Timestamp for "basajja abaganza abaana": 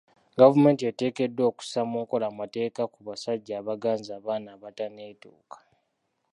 3.07-4.49